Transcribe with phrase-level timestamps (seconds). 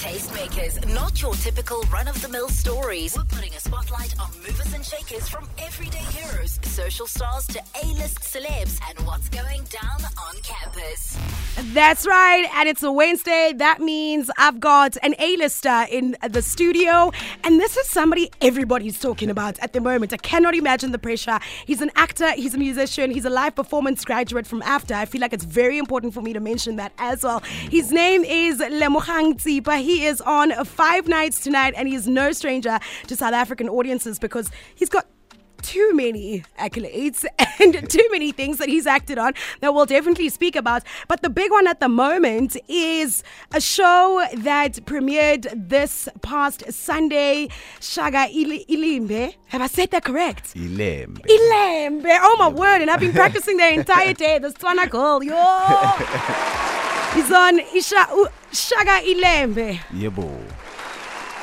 [0.00, 3.14] Tastemakers, not your typical run of the mill stories.
[3.14, 7.86] We're putting a spotlight on movers and shakers from everyday heroes, social stars to A
[7.88, 11.18] list celebs, and what's going down on campus.
[11.74, 13.52] That's right, and it's a Wednesday.
[13.54, 17.12] That means I've got an A-lister in the studio,
[17.44, 20.14] and this is somebody everybody's talking about at the moment.
[20.14, 21.38] I cannot imagine the pressure.
[21.66, 24.94] He's an actor, he's a musician, he's a live performance graduate from AFDA.
[24.94, 27.40] I feel like it's very important for me to mention that as well.
[27.40, 29.89] His name is Lemogang Tsipa.
[29.90, 34.48] He is on Five Nights Tonight, and he's no stranger to South African audiences because
[34.72, 35.08] he's got
[35.62, 37.24] too many accolades
[37.58, 40.84] and too many things that he's acted on that we'll definitely speak about.
[41.08, 47.48] But the big one at the moment is a show that premiered this past Sunday,
[47.80, 49.34] Shaka Ilimbe.
[49.48, 50.54] Have I said that correct?
[50.54, 51.18] Ilembe.
[51.26, 52.16] Ilembe.
[52.22, 52.80] Oh my word.
[52.80, 54.38] And I've been practicing the entire day.
[54.38, 55.20] This Tswana girl.
[55.24, 56.86] Yo.
[57.18, 58.08] izona isha
[58.52, 59.80] shaka ilembe.
[60.00, 60.40] Yebo.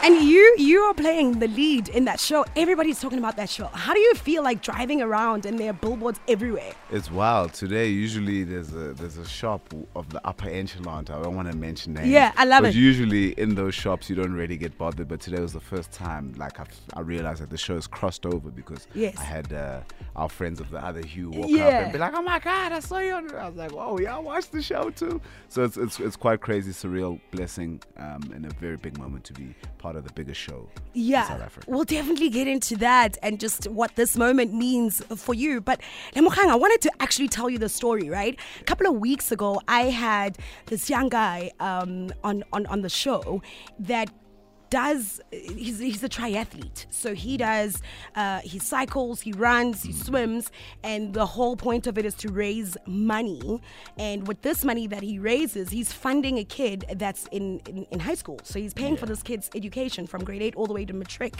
[0.03, 2.45] And you you are playing the lead in that show.
[2.55, 3.65] Everybody's talking about that show.
[3.67, 6.71] How do you feel like driving around and there are billboards everywhere?
[6.91, 7.53] It's wild.
[7.53, 11.05] Today, usually there's a there's a shop of the upper echelon.
[11.09, 12.07] I don't want to mention names.
[12.07, 12.75] Yeah, I love but it.
[12.75, 15.09] usually in those shops you don't really get bothered.
[15.09, 18.25] But today was the first time like I've, I realized that the show has crossed
[18.25, 19.17] over because Yes.
[19.17, 19.81] I had uh,
[20.15, 22.79] our friends of the other hue walk up and be like, "Oh my god, I
[22.79, 25.75] saw you!" on I was like, "Whoa, yeah, I watched the show too." So it's
[25.75, 29.86] it's, it's quite crazy, surreal, blessing, um, and a very big moment to be part
[29.95, 31.65] of the biggest show in South Yeah, Africa.
[31.69, 35.61] we'll definitely get into that and just what this moment means for you.
[35.61, 35.81] But
[36.15, 38.09] Lemogang, I wanted to actually tell you the story.
[38.09, 42.81] Right, a couple of weeks ago, I had this young guy um, on on on
[42.81, 43.41] the show
[43.79, 44.09] that
[44.69, 46.85] does he's, he's a triathlete.
[46.89, 47.81] So he does
[48.15, 50.51] uh, he cycles he runs he swims
[50.83, 53.61] and the whole point of it is to raise money.
[53.97, 57.99] And with this money that he raises he's funding a kid that's in in, in
[57.99, 58.39] high school.
[58.43, 61.33] So he's paying for this kid's education from grade 8 all the way to matric.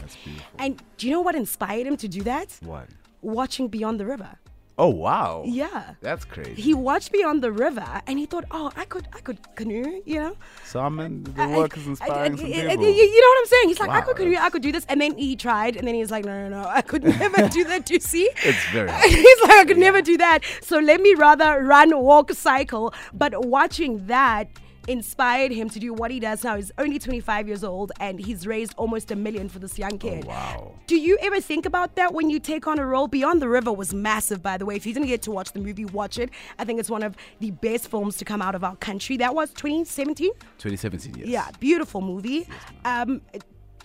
[0.59, 2.58] And do you know what inspired him to do that?
[2.62, 2.88] What?
[3.22, 4.39] watching beyond the river
[4.80, 5.44] Oh wow.
[5.46, 6.62] yeah That's crazy.
[6.62, 10.19] he watched beyond the river and he thought oh i could i could canoe you
[10.19, 10.35] know
[10.66, 12.85] So I mean, the I- work I- is I- inspiring I- some I- people.
[12.85, 13.68] You, you know what I'm saying?
[13.69, 15.88] He's like, I Wow, could, that's- I could do this, and then he tried, and
[15.88, 17.85] then he's like, no, no, no, I could never do that.
[17.88, 18.29] Do you see?
[18.52, 20.40] It's very he's like, I could never do that.
[20.62, 22.94] So let me rather run, walk, cycle.
[23.13, 24.47] But watching that
[24.88, 26.56] inspired him to do what he does now.
[26.56, 30.24] He's only 25 years old, and he's raised almost a million for this young kid.
[30.25, 30.72] Oh, wow.
[30.88, 33.08] Do you ever think about that when you take on a role?
[33.08, 34.76] Beyond the River was massive, by the way.
[34.76, 36.30] If you didn't get to watch the movie, watch it.
[36.58, 39.18] I think it's one of the best films to come out of our country.
[39.18, 40.31] That was 2017.
[40.58, 41.28] 2017, yes.
[41.28, 42.47] Yeah, beautiful movie.
[42.86, 43.22] Um,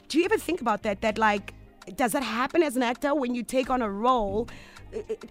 [0.08, 1.00] do you ever think about that?
[1.00, 1.54] That like,
[1.96, 4.48] does that happen as an actor when you take on a role?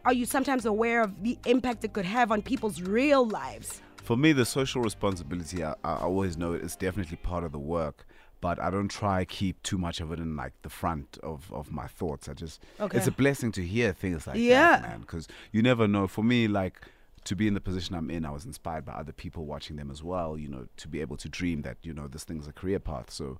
[0.05, 3.81] Are you sometimes aware of the impact it could have on people's real lives?
[4.11, 8.05] For me, the social responsibility, I, I always know it's definitely part of the work,
[8.41, 11.49] but I don't try to keep too much of it in like the front of,
[11.53, 12.27] of my thoughts.
[12.27, 12.97] I just, Okay.
[12.97, 14.71] it's a blessing to hear things like Yeah.
[14.71, 16.07] that, man, because you never know.
[16.07, 16.81] For me, like,
[17.23, 19.89] to be in the position I'm in, I was inspired by other people watching them
[19.89, 22.51] as well, you know, to be able to dream that, you know, this thing's a
[22.51, 23.11] career path.
[23.11, 23.37] So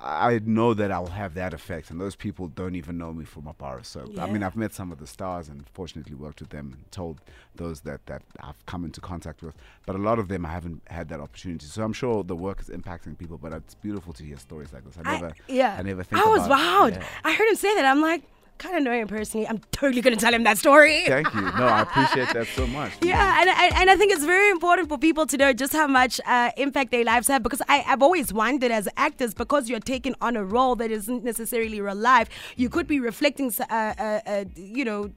[0.00, 3.48] I know that I'll have that effect, and those people don't even know me from
[3.48, 3.82] Abara.
[3.84, 4.46] So I mean, Yeah.
[4.46, 7.20] I've met some of the stars, and fortunately worked with them, and told
[7.56, 9.54] those that that I've come into contact with.
[9.86, 11.66] But a lot of them I haven't had that opportunity.
[11.66, 13.38] So I'm sure the work is impacting people.
[13.38, 14.96] But it's beautiful to hear stories like this.
[15.02, 16.22] I never, yeah, I never think.
[16.24, 16.96] I was about, wowed.
[16.96, 17.04] yeah.
[17.24, 17.84] I heard him say that.
[17.84, 18.22] I'm like,
[18.58, 19.46] kind of know him personally.
[19.46, 21.04] I'm totally gonna tell him that story.
[21.06, 21.40] Thank you.
[21.40, 22.92] No, I appreciate that so much.
[23.02, 25.86] Yeah, and, and, and I think it's very important for people to know just how
[25.86, 29.80] much uh, impact their lives have because I, I've always wondered as actors, because you're
[29.80, 34.20] taking on a role that isn't necessarily real life, you could be reflecting, uh, uh,
[34.26, 35.10] uh, you know,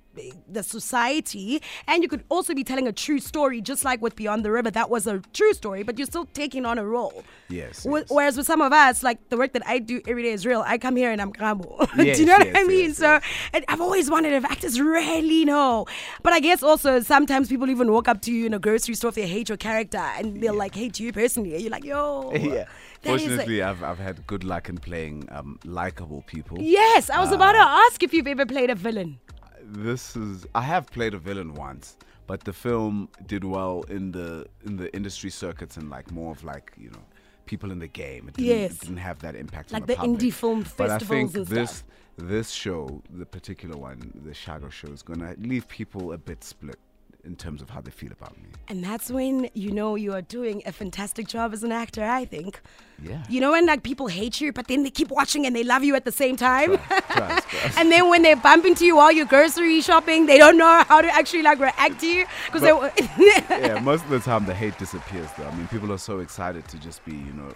[0.47, 4.43] the society, and you could also be telling a true story, just like with Beyond
[4.45, 4.69] the River.
[4.71, 7.23] That was a true story, but you're still taking on a role.
[7.49, 8.05] Yes, yes.
[8.09, 10.63] Whereas with some of us, like the work that I do every day is real.
[10.65, 11.87] I come here and I'm Karabo.
[11.97, 12.87] Yes, do you know what I mean?
[12.89, 13.23] yes, so yes.
[13.53, 15.85] and I've always wondered if actors really know.
[16.23, 19.09] But I guess also sometimes people even walk up to you in a grocery store
[19.09, 21.53] if they hate your character and they'll like hate you personally.
[21.53, 22.31] And you're like, yo.
[22.35, 22.39] yeah.
[22.39, 26.57] that is a- Fortunately, I've I've had good luck in playing um, likable people.
[26.59, 29.19] yes, I was about to Uh, ask if you've ever played a villain.
[29.63, 31.97] This is I have played a villain once,
[32.27, 36.43] but the film did well in the in the industry circuits and like more of
[36.43, 37.03] like you know
[37.45, 38.27] people in the game.
[38.29, 38.71] It didn't, Yes.
[38.73, 41.45] it didn't have that impact Like on the the, indie film But I think and
[41.45, 41.83] this stuff.
[42.17, 46.79] this show, the particular one, the Shaka show, is gonna leave people a bit split
[47.23, 48.49] in terms of how they feel about me.
[48.67, 52.25] And that's when you know you are doing a fantastic job as an actor, I
[52.25, 52.61] think.
[53.03, 53.23] Yeah.
[53.29, 55.83] You know when like people hate you, but then they keep watching and they love
[55.83, 56.77] you at the same time.
[56.77, 57.77] Trust, trust.
[57.77, 61.01] and then when they bump into you while you're grocery shopping, they don't know how
[61.01, 62.71] to actually like react to you because they.
[63.49, 65.45] Yeah, most of the time the hate disappears though.
[65.45, 67.49] I mean, people are so excited to just be, you know,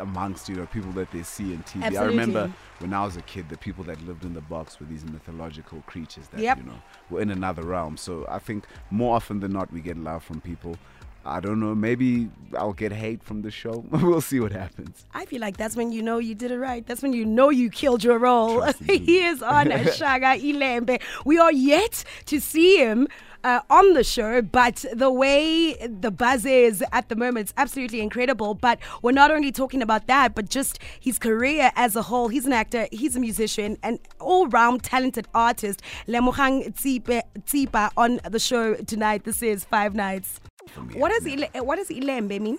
[0.00, 1.96] amongst, you know, people that they see in TV.
[1.96, 4.86] I remember when I was a kid, the people that lived in the box were
[4.86, 6.58] these mythological creatures that, Yep.
[6.58, 7.96] you know, were in another realm.
[7.96, 10.76] So I think more often than not, we get love from people.
[11.24, 13.84] I don't know, maybe I'll get hate from the show.
[13.90, 15.04] we'll see what happens.
[15.14, 16.86] I feel like that's when you know you did it right.
[16.86, 18.62] That's when you know you killed your role.
[18.86, 21.00] He is on Shaka Ilembe.
[21.24, 23.08] We are yet to see him.
[23.44, 28.00] Uh, on the show, but the way the buzz is at the moment, it's absolutely
[28.00, 28.54] incredible.
[28.54, 32.28] But we're not only talking about that, but just his career as a whole.
[32.28, 35.82] He's an actor, he's a musician, an all round talented artist.
[36.06, 39.24] Lemogang Tsipe- Tsipa on the show tonight.
[39.24, 40.38] This is Five Nights.
[40.80, 41.26] Me, What does.
[41.26, 42.58] Ile- eh, what does Ilembe mean?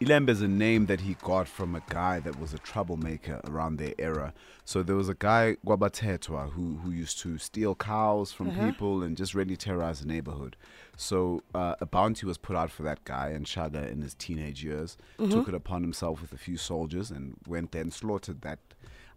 [0.00, 3.76] Ilembe is a name that he got from a guy that was a troublemaker around
[3.76, 4.32] their era.
[4.64, 8.70] So there was a guy, Gwabatetwa, who, who used to steal cows from uh-huh.
[8.70, 10.56] people and just really terrorize the neighborhood.
[10.96, 14.64] So uh, a bounty was put out for that guy, and Shaka, in his teenage
[14.64, 15.32] years, mm-hmm.
[15.32, 18.58] took it upon himself with a few soldiers and went there and slaughtered that.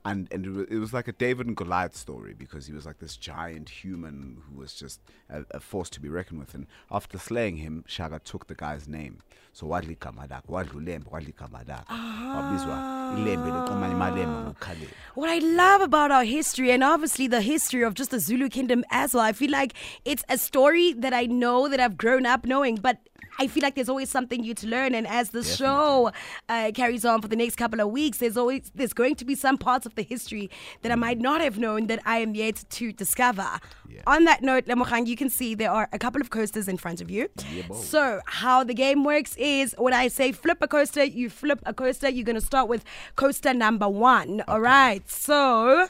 [0.05, 2.85] And, and it, was, it was like a David and Goliath story because he was
[2.85, 6.53] like this giant human who was just a, a force to be reckoned with.
[6.53, 9.19] And after slaying him, Shaka took the guy's name.
[9.53, 11.85] So wadli kamadak, wadlu lembe, wadli kamadak.
[11.88, 14.89] Wabizwa, ilembe liqamanye malembe ngokhaleni.
[15.13, 18.83] What I love about our history, and obviously the history of just the Zulu kingdom
[18.89, 19.73] as well, I feel like
[20.05, 22.97] it's a story that I know that I've grown up knowing, but
[23.39, 24.94] I feel like there's always something new to learn.
[24.94, 26.11] And as the show
[26.50, 29.35] uh, carries on for the next couple of weeks, there's always there's going to be
[29.35, 30.49] some parts of the history
[30.81, 33.59] that I might not have known that I am yet to discover.
[33.89, 34.01] Yeah.
[34.07, 37.01] On that note, Lemogang, you can see there are a couple of coasters in front
[37.01, 37.29] of you.
[37.73, 41.73] so how the game works is when I say flip a coaster, you flip a
[41.73, 42.09] coaster.
[42.09, 42.83] You're gonna start with
[43.15, 44.43] coaster number one.
[44.47, 45.07] All right.
[45.09, 45.85] So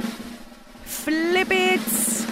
[0.85, 2.22] flip it.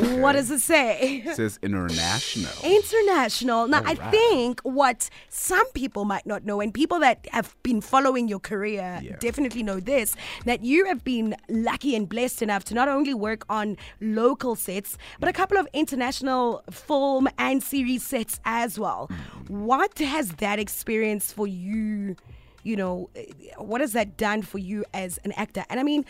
[0.00, 1.22] What does it say?
[1.26, 2.52] It says international.
[2.64, 3.68] International.
[3.68, 8.28] Now, I think what some people might not know, and people that have been following
[8.28, 9.16] your career Yeah.
[9.20, 10.14] definitely know this,
[10.44, 14.96] that you have been lucky and blessed enough to not only work on local sets,
[15.18, 19.08] but a couple of international film and series sets as well.
[19.10, 19.64] Mm-hmm.
[19.66, 22.16] What has that experience for you?
[22.62, 23.10] You know,
[23.56, 25.64] what has that done for you as an actor?
[25.70, 26.04] And I mean,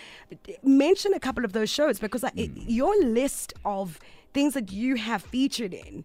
[0.62, 2.64] mention a couple of those shows because I, Mm.
[2.66, 3.98] your list of
[4.34, 6.04] things that you have featured in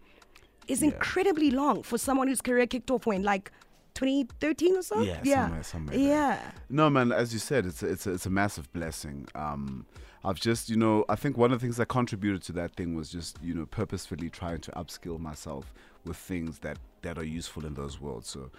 [0.67, 0.89] is Yeah.
[0.89, 3.51] incredibly long for someone whose career kicked off when like
[3.95, 5.01] 2013 or so.
[5.01, 5.97] Yeah, somewhere, somewhere.
[5.97, 6.07] there.
[6.07, 6.51] Yeah.
[6.69, 7.11] No, man.
[7.11, 9.27] As you said, it's a, it's a, it's a massive blessing.
[9.35, 9.85] Um,
[10.23, 12.95] I've just, you know, I think one of the things that contributed to that thing
[12.95, 17.65] was just, you know, purposefully trying to upskill myself with things that that are useful
[17.65, 18.27] in those worlds.
[18.29, 18.49] So.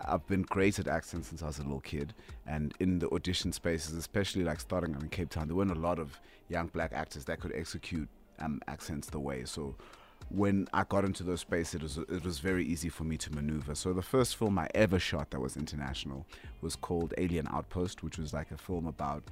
[0.00, 2.14] I've been great at accents since I was a little kid,
[2.46, 5.74] and in the audition spaces, especially like starting out in Cape Town, there weren't a
[5.74, 8.08] lot of young black actors that could execute
[8.38, 9.44] um, accents the way.
[9.44, 9.74] So
[10.30, 13.32] when I got into those spaces, it was it was very easy for me to
[13.32, 13.74] maneuver.
[13.74, 16.26] So the first film I ever shot that was international
[16.60, 19.22] was called Alien Outpost, which was like a film about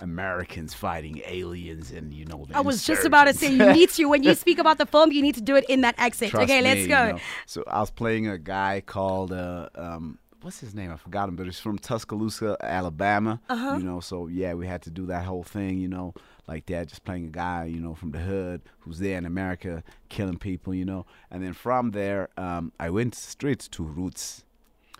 [0.00, 2.44] Americans fighting aliens and you know.
[2.48, 4.86] The I was just about to say you need to when you speak about the
[4.86, 6.30] film, you need to do it in that accent.
[6.30, 7.06] Trust okay, let's go.
[7.06, 7.18] you know.
[7.46, 10.92] So I was playing a guy called uh, um, what's his name?
[10.92, 13.40] I forgot him, but he's from Tuscaloosa, Alabama.
[13.48, 13.76] Uh-huh.
[13.78, 15.78] You know, so yeah, we had to do that whole thing.
[15.78, 16.14] You know,
[16.46, 19.82] like that, just playing a guy, you know, from the hood who's there in America,
[20.08, 20.74] killing people.
[20.74, 24.44] You know, and then from there, um, I went straight to Roots,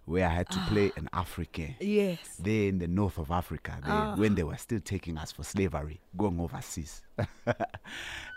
[0.06, 2.18] where I had to play an African Yes.
[2.38, 6.00] there in the north of Africa, they, when they were still taking us for slavery,
[6.16, 7.00] going overseas.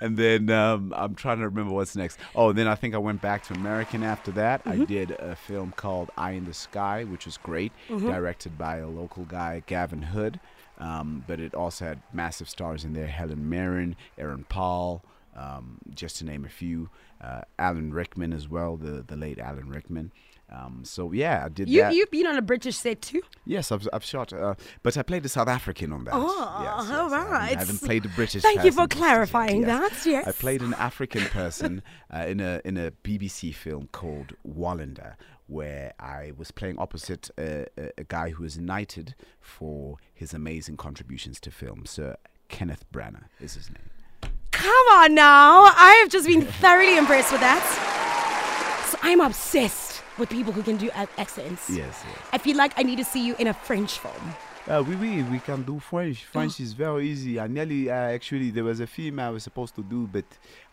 [0.02, 2.20] and then um, I'm trying to remember what's next.
[2.36, 4.62] Oh, then I think I went back to American after that.
[4.66, 8.88] I did a film called Eye in the Sky, which was great, directed by a
[8.88, 10.40] local guy, Gavin Hood.
[10.79, 15.03] Um, but it also had massive stars in there Helen Mirren, Aaron Paul,
[15.36, 16.89] um, just to name a few.
[17.19, 20.12] Uh, Alan Rickman as well, the, the late Alan Rickman.
[20.50, 21.94] Um, so yeah, I did You that.
[21.94, 23.22] you've been on a British set too.
[23.46, 26.13] Yes, I've, I've shot, uh, but I played a South African on that.
[26.13, 27.56] Oh, yes, yes, all I haven't- right.
[27.58, 28.44] I haven't played a British.
[28.44, 30.04] Thank you for clarifying yes.
[30.06, 30.27] that, yes.
[30.27, 35.16] I played an African person uh, in a in a BBC film called Wallander,
[35.48, 40.77] where I was playing opposite a, a, a guy who was knighted for his amazing
[40.77, 41.86] contributions to film.
[41.86, 42.16] Sir
[42.48, 44.32] Kenneth Branagh is his name.
[44.51, 45.63] Come on now.
[45.75, 48.88] I have just been thoroughly impressed with that.
[48.89, 49.87] So I'm obsessed
[50.18, 51.70] with people who can do accents.
[51.70, 52.18] Yes, yes.
[52.34, 54.36] I feel like I need to see you in a French film.
[54.68, 56.26] Uh, we, we we can do French.
[56.26, 57.40] French is very easy.
[57.40, 60.26] I nearly uh, actually there was a film I was supposed to do, but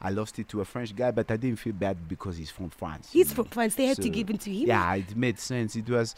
[0.03, 1.13] I lost it to a French guy.
[1.13, 3.11] But I didn't feel bad because he's from France.
[3.13, 3.37] He's know.
[3.37, 3.77] from France.
[3.77, 4.67] They had to give it to him.
[4.67, 5.77] Yeah, it made sense.
[5.77, 6.17] It was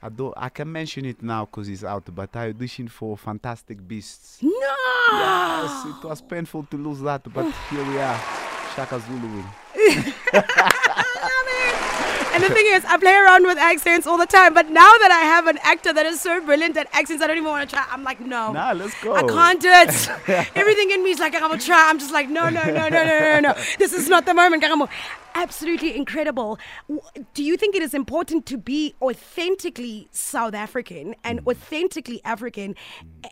[0.00, 0.34] I don't.
[0.36, 2.04] I can mention it now because it's out.
[2.14, 4.38] But I auditioned for Fantastic Beasts.
[4.40, 4.50] No.
[5.12, 8.20] Yes, it was painful to lose that, but here we are.
[8.76, 9.42] Shaka Zulu.
[12.36, 15.10] And the thing is, I play around with accents all the time, but now that
[15.10, 17.74] I have an actor that is so brilliant at accents, I don't even want to
[17.74, 17.86] try.
[17.90, 18.52] I'm like, no.
[18.52, 19.14] Nah, let's go.
[19.16, 20.10] I can't do it.
[20.54, 21.88] Everything in me is like, I'm going to try.
[21.88, 23.54] I'm just like, no, no, no, no, no, no, no.
[23.78, 24.62] This is not the moment.
[25.36, 26.58] Absolutely incredible.
[27.34, 31.50] Do you think it is important to be authentically South African and Mm.
[31.50, 32.74] authentically African,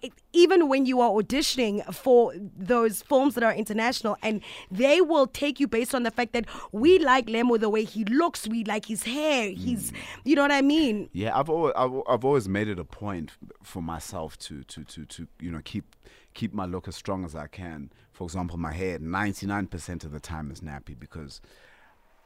[0.03, 4.19] e- even when you are auditioning for those films that are international?
[4.23, 7.85] And they will take you based on the fact that we like Lemo the way
[7.85, 9.97] he looks, we like his hair, he's, Mm.
[10.25, 11.09] you know what I mean?
[11.13, 13.33] Yeah, I've always, I've, I've always made it a point
[13.63, 15.97] for myself to, to, to, to you know keep
[16.35, 17.91] keep my look as strong as I can.
[18.13, 21.41] For example, my hair, ninety nine percent of the time is nappy because.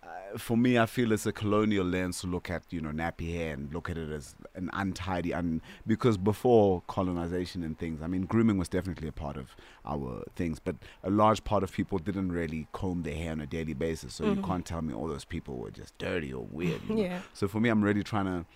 [0.09, 3.35] Uh, for me, I feel it's a colonial lens to look at, you know, nappy
[3.35, 8.07] hair and look at it as an untidy, and because before colonization and things, I
[8.07, 11.99] mean, grooming was definitely a part of our things, but a large part of people
[11.99, 14.15] didn't really comb their hair on a daily basis.
[14.15, 16.81] So you can't tell me all those people were just dirty or weird.
[16.89, 17.03] you know.
[17.03, 17.21] Yeah.
[17.35, 18.47] So for me, I'm really trying to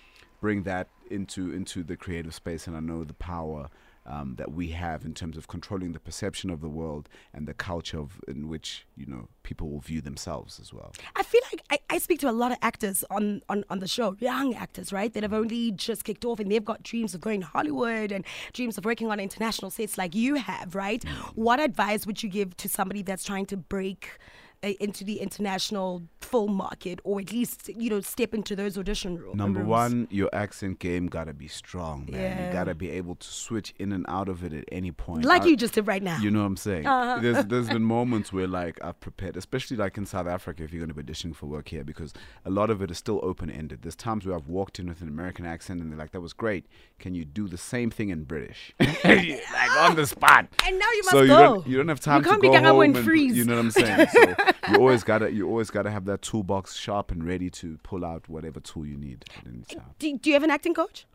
[0.41, 3.69] bring that into into the creative space, and I know the power
[4.07, 7.55] um, that we have in terms of controlling the perception of the world and the
[7.55, 10.93] culture of, in which you know people will view themselves as well.
[11.17, 13.89] I feel like I, I speak to a lot of actors on, on, on the
[13.89, 17.21] show, young actors, right, that have only just kicked off and they've got dreams of
[17.21, 21.03] going to Hollywood and dreams of working on international sets like you have, right?
[21.35, 24.19] What advice would you give to somebody that's trying to break
[24.65, 29.19] uh, into the international film market or at least, you know, step into those audition
[29.19, 29.37] rooms?
[29.37, 32.21] Number one, your accent game gotta be strong, man.
[32.21, 32.47] Yeah.
[32.47, 35.25] You gotta be able to switch in and out of it at any point.
[35.25, 36.19] Like I- you just did right now.
[36.19, 36.87] You know what I'm saying?
[36.87, 37.19] Uh-huh.
[37.23, 40.81] There's there's been moments where like I've prepared, especially like in South Africa, if you're
[40.85, 42.13] going to be auditioning for work here, because
[42.45, 43.83] a lot of it is still open ended.
[43.83, 46.33] There's times where I've walked in with an American accent and they're like, "That was
[46.33, 46.65] great.
[46.99, 50.49] Can you do the same thing in British?" like on the spot.
[50.67, 51.39] And now you so must you go.
[51.39, 53.37] don't you don't have time You can't to be go Gangabo home and and freeze.
[53.37, 54.09] You know what I'm saying?
[54.09, 54.35] So
[54.71, 58.29] you always gotta you always gotta have that toolbox sharp and ready to pull out
[58.29, 59.91] whatever tool you need at any time.
[59.99, 61.07] do, do you have an acting coach?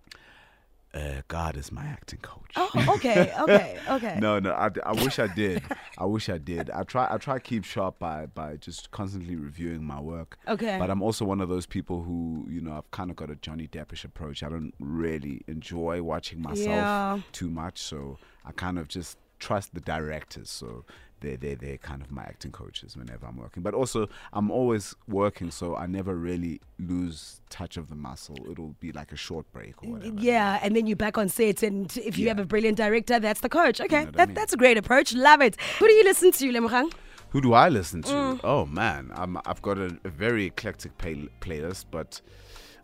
[0.93, 2.51] Uh, God is my acting coach.
[2.55, 4.17] Oh, okay, okay, okay.
[4.21, 4.53] No, no.
[4.53, 5.61] I, I wish I did.
[5.97, 6.69] I wish I did.
[6.71, 7.07] I try.
[7.11, 10.37] I try to keep sharp by by just constantly reviewing my work.
[10.47, 10.77] Okay.
[10.79, 13.35] But I'm also one of those people who, you know, I've kind of got a
[13.35, 14.41] Johnny Deppish approach.
[14.43, 17.19] I don't really enjoy watching myself Yeah.
[17.31, 20.49] too much, so I kind of just trust the directors.
[20.49, 20.85] So
[21.21, 23.63] they they they're kind of my acting coaches whenever I'm working.
[23.63, 28.37] But also, I'm always working, so I never really lose touch of the muscle.
[28.51, 30.15] It'll be like a short break or whatever.
[30.19, 32.31] Yeah, and then you're back on set, and if you Yeah.
[32.31, 33.81] have a brilliant director, that's the coach.
[33.81, 34.35] Okay, know what I that, mean?
[34.35, 35.13] that's a great approach.
[35.13, 35.57] Love it.
[35.79, 36.91] Who do you listen to, Lemogang?
[37.31, 38.09] Who do I listen to?
[38.13, 38.39] Mm.
[38.43, 42.21] Oh man, I'm, I've got a, a very eclectic play, playlist, but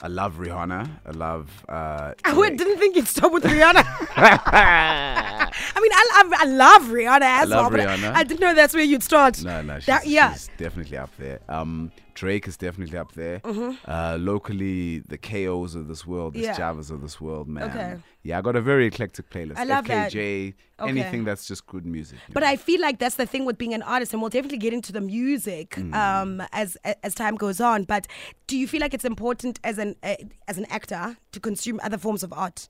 [0.01, 0.89] I love Rihanna.
[1.05, 1.49] I love.
[1.69, 2.57] Uh, I Drake.
[2.57, 3.83] didn't think you'd stop with Rihanna.
[4.17, 8.13] I mean, I love, I love Rihanna as love well, Rihanna.
[8.13, 9.41] I didn't know that's where you'd start.
[9.43, 10.33] No, no, she's, That- yeah.
[10.33, 11.39] she's definitely up there.
[11.47, 13.41] Um, Drake is definitely up there.
[13.43, 16.45] Uh, locally, the KOs of this world, the Mm-hmm.
[16.45, 16.57] Yeah.
[16.73, 17.69] Sjavas of this world, man.
[17.69, 17.95] Okay.
[18.23, 19.57] Yeah, I got a very eclectic playlist.
[19.57, 20.11] I love that.
[20.11, 20.89] FKJ, Okay.
[20.89, 22.19] anything that's just good music.
[22.31, 22.47] But know?
[22.49, 24.91] I feel like that's the thing with being an artist, and we'll definitely get into
[24.91, 25.93] the music Mm.
[25.93, 27.83] um, as as time goes on.
[27.83, 28.07] But
[28.47, 30.15] do you feel like it's important as an uh,
[30.47, 32.69] as an actor to consume other forms of art?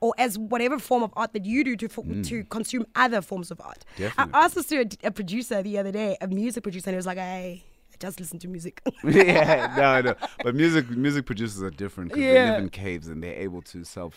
[0.00, 3.50] Or as whatever form of art that you do to fo- to consume other forms
[3.52, 3.84] of art.
[3.94, 3.98] Mm.
[3.98, 4.34] Definitely.
[4.34, 6.96] I asked this to a, a producer the other day, a music producer, and he
[6.96, 7.62] was like, "I, I
[8.02, 10.14] just listen to music." yeah, no, no.
[10.44, 13.84] But music music producers are different because they live in caves and they're able to
[13.84, 14.14] self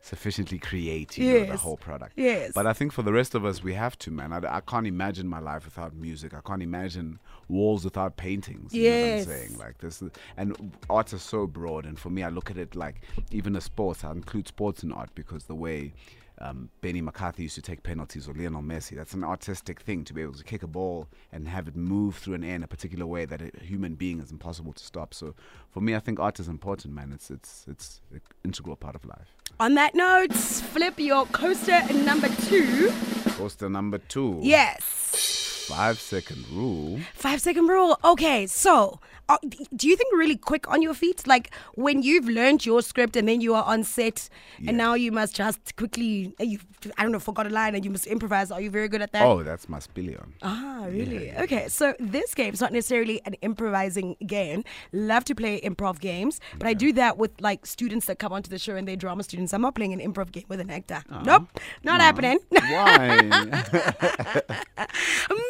[0.00, 2.12] sufficiently create you know, the whole product.
[2.16, 2.52] Yes.
[2.54, 4.32] But I think for the rest of us, we have to, man.
[4.32, 6.34] I, I can't imagine my life without music.
[6.34, 7.18] I can't imagine
[7.48, 8.72] walls without paintings.
[8.72, 9.26] You know Yes.
[9.26, 9.58] what I'm saying?
[9.58, 11.84] Like this, is, and arts are so broad.
[11.84, 13.00] And for me, I look at it like
[13.32, 14.04] even a sports.
[14.04, 15.92] I include sports in art because the way.
[16.40, 18.96] Um, Benny McCarthy used to take penalties, or Lionel Messi.
[18.96, 22.16] That's an artistic thing to be able to kick a ball and have it move
[22.16, 25.14] through an air in a particular way that a human being is impossible to stop.
[25.14, 25.34] So,
[25.70, 27.12] for me, I think art is important, man.
[27.12, 29.34] It's it's it's an integral part of life.
[29.60, 32.92] On that note, flip your coaster number two.
[33.36, 34.38] Poster number two.
[34.42, 35.37] Yes.
[35.68, 36.98] Five second rule.
[37.14, 37.98] Five second rule.
[38.04, 39.36] Okay, so uh,
[39.76, 41.26] do you think really quick on your feet?
[41.26, 44.70] Like when you've learned your script and then you are on set Yeah.
[44.70, 46.58] and now you must just quickly, uh, you
[46.96, 48.50] I don't know, forgot a line and you must improvise.
[48.50, 49.26] Are you very good at that?
[49.26, 50.28] Oh, that's my spillion.
[50.42, 51.32] Ah, really?
[51.36, 54.64] Okay, so this game's not necessarily an improvising game.
[54.92, 58.48] Love to play improv games, but I do that with like students that come onto
[58.48, 59.52] the show and they're drama students.
[59.52, 61.02] I'm not playing an improv game with an actor.
[61.24, 61.48] Nope,
[61.84, 62.38] not happening.
[62.50, 63.18] Why?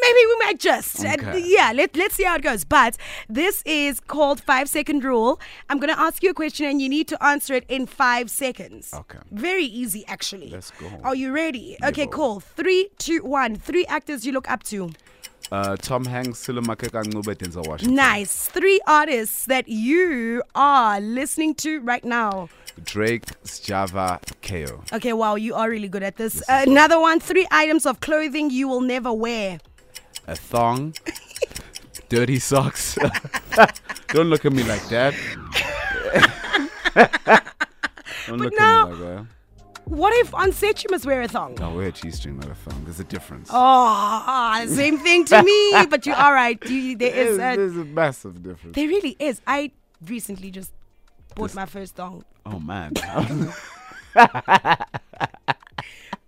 [0.08, 1.04] maybe we might just.
[1.04, 2.64] And yeah, let, let's see how it goes.
[2.64, 2.96] But
[3.28, 5.40] this is called five second rule.
[5.68, 8.30] I'm going to ask you a question and you need to answer it in five
[8.30, 8.92] seconds.
[8.94, 9.18] Okay.
[9.30, 10.50] Very easy, actually.
[10.50, 10.88] Let's go.
[11.04, 11.76] Are you ready?
[11.84, 12.12] Okay, Yebo.
[12.12, 12.40] cool.
[12.40, 13.56] Three, two, one.
[13.56, 14.90] Three actors you look up to.
[15.50, 17.94] Uh, Tom Hanks, Sello Maake ka-Ncube, Denzel Washington.
[17.94, 18.48] Nice.
[18.48, 22.48] Three artists that you are listening to right now.
[22.84, 24.84] Drake, Sjava, KO.
[24.92, 26.42] Okay, wow, you are really good at this.
[26.48, 27.18] Uh, another one.
[27.18, 29.58] Three items of clothing you will never wear.
[30.28, 30.94] A thong,
[32.08, 32.96] dirty socks.
[34.08, 35.14] Don't look at me like that.
[38.26, 39.26] Don't look now- at me like that.
[39.86, 41.54] What if on set you must wear a thong?
[41.54, 42.84] No, wear a G-string, not a thong.
[42.84, 43.48] There's a difference.
[43.50, 45.86] Oh, same thing to me.
[45.88, 46.62] But you are all right?
[46.68, 47.38] You, there is.
[47.38, 48.74] there's, A, there's a massive difference.
[48.76, 49.40] there really is.
[49.46, 49.70] I
[50.06, 50.72] recently just
[51.34, 52.92] bought This- my first thong Oh man.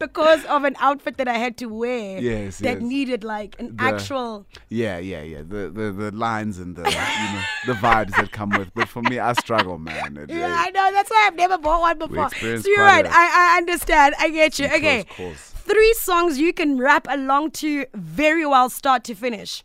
[0.01, 2.19] because of an outfit that I had to wear.
[2.21, 2.83] Yes, That yes.
[2.83, 4.47] needed like an The- actual.
[4.69, 5.43] yeah, yeah, yeah.
[5.43, 8.75] The, the the lines and the you know the vibes that come with.
[8.75, 10.17] But for me, I struggle, man.
[10.17, 10.91] It- Yeah, I know.
[10.93, 12.31] That's why I've never bought one before.
[12.31, 13.07] So you're right.
[13.07, 14.15] a- I I understand.
[14.19, 14.67] I get you.
[14.67, 15.05] Okay.
[15.05, 15.47] close calls.
[15.71, 19.63] Three songs you can rap along to very well, start to finish.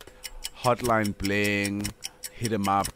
[0.63, 1.87] Hotline bling,
[2.31, 2.87] hit 'em up,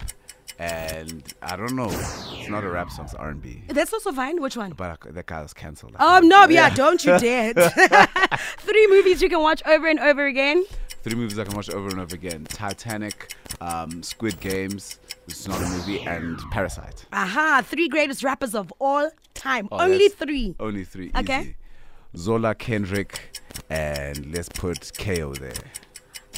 [0.60, 1.88] and I don't know.
[1.89, 3.06] It's not a rap song.
[3.06, 3.63] It's R&B.
[3.70, 4.42] That's also fine.
[4.42, 4.72] Which one?
[4.72, 5.96] But I, that guy was cancelled.
[5.98, 7.54] Um, no, yeah, don't you dare.
[8.58, 10.66] Three movies you can watch over and over again.
[11.01, 15.00] Three movies I can watch over and over again: Titanic, um, Squid Games.
[15.28, 17.06] This is not a movie, and Parasite.
[17.13, 19.70] Aha, three greatest rappers of all time.
[19.72, 20.56] Oh, Only three.
[20.60, 21.12] Only three.
[21.16, 21.42] Okay.
[21.42, 21.56] Easy.
[22.18, 23.39] Zola Kendrick,
[23.70, 25.54] and let's put KO there.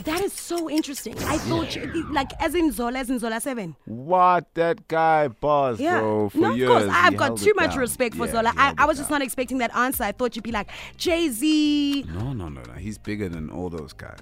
[0.03, 1.15] That is so interesting.
[1.23, 3.75] I thought, you, like, as in Zola, as in Zola 7.
[3.85, 5.99] What that guy boss, Yeah.
[5.99, 6.29] bro.
[6.29, 6.85] For no, of years, course.
[6.89, 7.79] I've got too much down.
[7.79, 8.53] respect for Yeah, Zola.
[8.57, 9.19] I, I was just down.
[9.19, 10.03] not expecting that answer.
[10.03, 12.03] I thought you'd be like, Jay Z.
[12.13, 12.73] No, no, no, no.
[12.73, 14.19] He's bigger than all those guys,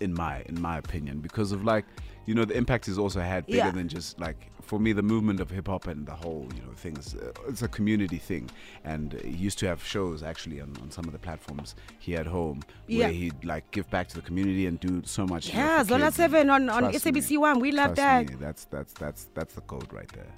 [0.00, 1.84] in my in my opinion, because of like,
[2.26, 3.70] you know, the impact he's also had bigger Yeah.
[3.70, 6.72] than just like for me the movement of hip hop and the whole you know
[6.76, 7.14] things.
[7.14, 8.50] Uh, it's a community thing,
[8.84, 12.26] and he used to have shows actually on, on some of the platforms he had
[12.26, 13.04] home Yeah.
[13.06, 15.48] where he'd like give back to the community and do so much.
[15.48, 18.28] you know, Yeah, Zola 7 on, on SABC One, We love that.
[18.28, 20.32] me, that's that's that's that's the code right there.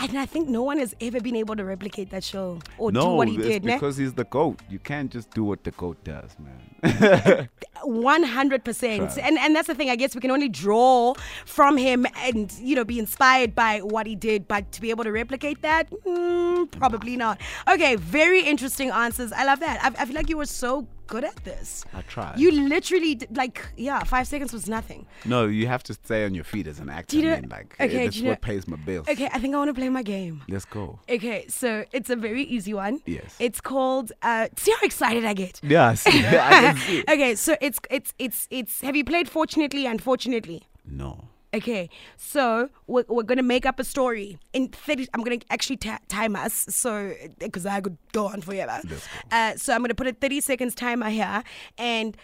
[0.00, 3.04] And I think no one has ever been able to replicate that show or do
[3.04, 3.64] what he did.
[3.64, 3.74] ne?
[3.74, 4.60] because he's the goat.
[4.70, 7.48] You can't just do what the goat does, man.
[7.82, 9.90] One hundred percent, and and that's the thing.
[9.90, 11.14] I guess we can only draw
[11.46, 15.04] from him and you know be inspired by what he did, but to be able
[15.04, 17.40] to replicate that, mm, probably not.
[17.68, 19.32] Okay, very interesting answers.
[19.32, 19.82] I love that.
[19.82, 21.84] I, I feel like you were so good at this.
[21.92, 22.38] I tried.
[22.38, 25.06] You literally like yeah, five seconds was nothing.
[25.24, 27.16] No, you have to stay on your feet as an actor.
[27.16, 29.08] Do you know- mean, like, okay, that's do you what know- pays my bills.
[29.08, 30.42] Okay, I think I want to play my game.
[30.48, 31.00] Let's go.
[31.08, 33.00] Okay, so it's a very easy one.
[33.06, 33.34] Yes.
[33.40, 34.12] It's called.
[34.22, 35.60] Uh, see how excited I get.
[35.62, 36.24] Yeah, I see.
[36.26, 37.00] I see.
[37.08, 38.80] okay, so it's it's it's it's.
[38.82, 39.86] Have you played Fortunately?
[39.86, 40.62] Unfortunately.
[40.84, 41.24] No.
[41.58, 45.08] Okay, so we're, we're gonna make up a story in 30.
[45.12, 48.80] I'm gonna actually ta- time us, so because I could go on forever.
[48.88, 48.96] Go.
[49.32, 51.42] Uh, so I'm gonna put a 30 seconds timer here,
[51.76, 52.16] and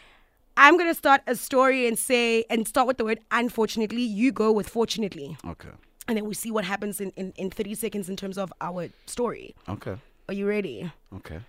[0.57, 4.03] I'm gonna start a story and say and start with the word unfortunately.
[4.03, 5.71] You go with fortunately, Okay.
[6.07, 8.89] and then we see what happens in, in, in 30 seconds in terms of our
[9.07, 9.55] story.
[9.69, 9.97] Okay.
[10.29, 10.93] Are you ready?
[11.17, 11.41] Okay.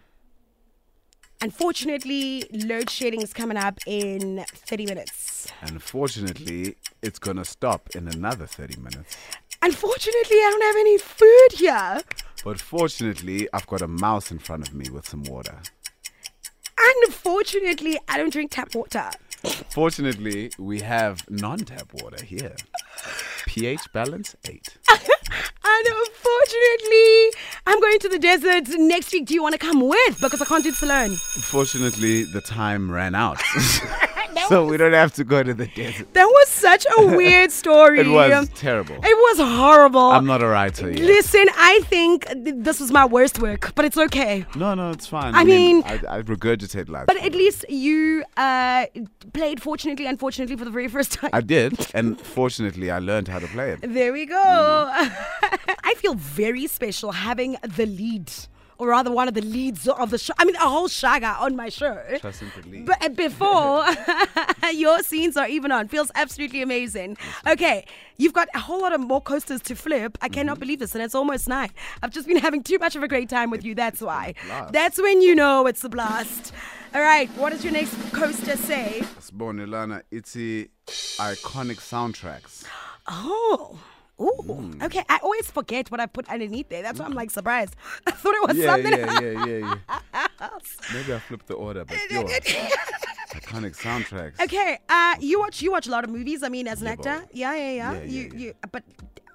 [1.42, 5.48] Unfortunately, load shedding is coming up in 30 minutes.
[5.62, 9.16] Unfortunately, it's gonna stop in another 30 minutes.
[9.62, 12.02] Unfortunately, I don't have any food here.
[12.44, 15.60] But fortunately, I've got a mouse in front of me with some water.
[17.08, 19.10] Unfortunately, I don't drink tap water.
[19.70, 22.56] Fortunately, we have non-tap water here.
[23.46, 24.78] pH balance 8.
[24.90, 27.32] And unfortunately,
[27.68, 29.26] I'm going to the desert next week.
[29.26, 30.20] Do you want to come with?
[30.20, 31.16] Because I can't do this alone.
[31.16, 33.42] Fortunately, the time ran out.
[34.50, 36.14] so we don't have to go to the desert.
[36.14, 38.00] That was such a weird story.
[38.00, 38.96] It was terrible.
[38.96, 40.00] It was horrible.
[40.12, 41.00] I'm not a writer yet.
[41.00, 44.46] Listen, I think th- this was my worst work, but it's okay.
[44.56, 45.34] No, no, it's fine.
[45.36, 47.06] I mean- I, I regurgitate life.
[47.08, 48.86] But at least you uh,
[49.34, 51.30] played fortunately, unfortunately, for the very first time.
[51.34, 53.80] I did, and fortunately, I learned how to play it.
[53.82, 54.36] There we go.
[55.90, 58.32] I feel very special having the lead,
[58.78, 60.34] or rather, one of the leads of the show.
[60.38, 62.02] I mean, a whole Shaka on my show.
[62.20, 62.86] Trust and believe.
[62.86, 63.86] But uh, before
[64.72, 67.18] your scenes are even on, feels absolutely amazing.
[67.48, 67.86] Okay,
[68.18, 70.18] you've got a whole lot of more coasters to flip.
[70.22, 70.34] I Mm-hmm.
[70.34, 71.70] cannot believe this, and it's almost nine.
[72.04, 73.76] I've just been having too much of a great time with you.
[73.76, 74.34] That's why.
[74.72, 76.54] That's when you know it's a blast.
[76.94, 79.02] All right, what does your next coaster say?
[79.20, 82.64] Sibonelana, it's the iconic soundtracks.
[83.08, 83.78] Oh.
[84.20, 84.32] Ooh.
[84.46, 84.84] Mm.
[84.84, 86.82] Okay, I always forget what I put underneath there.
[86.82, 87.76] That's why I'm like surprised.
[88.08, 90.28] I thought it was Yeah, something yeah, yeah, yeah, yeah.
[90.40, 90.78] else.
[90.94, 94.40] Maybe I flipped the order, but yo, Iconic soundtracks.
[94.40, 96.44] Okay, uh, you watch you watch a lot of movies.
[96.44, 97.94] I mean, as an Yeah, actor, yeah, yeah, yeah.
[97.94, 98.84] Yeah, you, you, but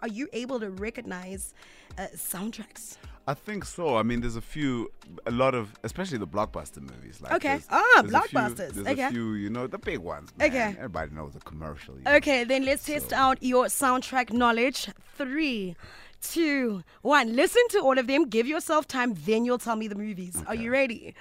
[0.00, 1.52] are you able to recognize
[1.98, 2.96] uh, soundtracks?
[3.28, 3.96] I think so.
[3.96, 4.90] I mean, there's a few,
[5.26, 7.20] a lot of, especially the blockbuster movies.
[7.20, 7.48] Like Okay.
[7.48, 8.72] there's- Ah, there's a few- blockbusters.
[8.72, 9.02] There's Okay.
[9.04, 10.30] a few, you know, the big ones.
[10.36, 10.48] Man.
[10.50, 10.74] Okay.
[10.78, 11.96] Everybody knows the commercial.
[11.96, 12.14] you know.
[12.16, 14.88] Okay, then let's test out your soundtrack knowledge.
[15.16, 15.76] Three,
[16.20, 17.34] two, one.
[17.36, 18.28] Listen to all of them.
[18.28, 19.14] Give yourself time.
[19.14, 20.42] Then you'll tell me the movies.
[20.48, 21.14] Are you ready?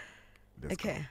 [0.63, 0.89] Let's go.
[0.89, 1.05] Okay.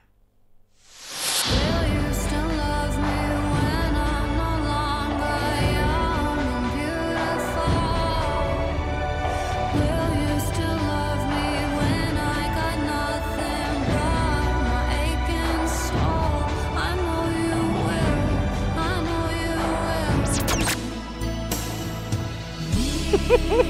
[23.28, 23.62] Hehehehe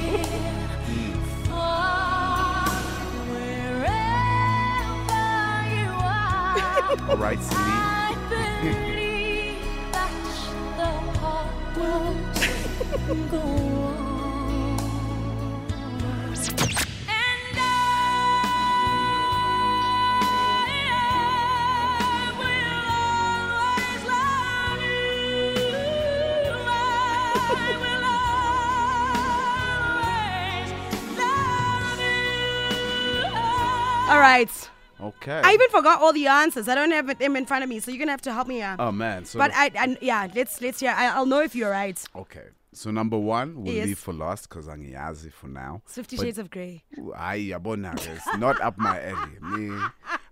[35.29, 35.49] Okay.
[35.49, 36.69] I even forgot all the answers.
[36.69, 38.63] I don't have them in front of me, so you're gonna have to help me
[38.63, 38.81] out.
[38.81, 39.25] Oh man.
[39.25, 40.95] So but I, I, yeah, let's let's hear.
[40.97, 42.03] I, I'll know if you're right.
[42.17, 42.47] okay.
[42.75, 43.87] So number one, we'll Yes.
[43.87, 45.81] leave for last because angiyazi for now.
[45.87, 46.85] It's Fifty But- Shades of Grey.
[47.17, 49.39] Aye, yabona, it's not up my alley.
[49.41, 49.75] Me,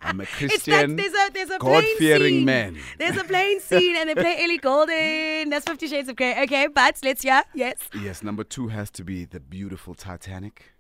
[0.03, 0.97] I'm a It's Christian.
[0.97, 2.45] that there's a there's a God-fearing scene.
[2.45, 2.77] man.
[2.99, 5.49] There's a plane scene and they play Ellie Goulding.
[5.51, 6.41] That's Fifty Shades of Grey.
[6.45, 7.43] Okay, but let's hear.
[7.55, 10.73] Yes, Yes, number two has to be the beautiful Titanic.